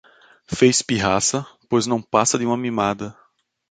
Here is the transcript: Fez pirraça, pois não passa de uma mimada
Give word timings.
Fez 0.47 0.81
pirraça, 0.81 1.45
pois 1.69 1.85
não 1.85 2.01
passa 2.01 2.39
de 2.39 2.43
uma 2.43 2.57
mimada 2.57 3.15